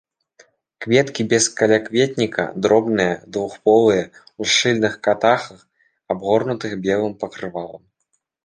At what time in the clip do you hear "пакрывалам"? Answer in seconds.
7.25-7.83